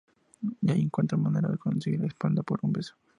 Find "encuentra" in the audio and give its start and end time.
0.81-1.15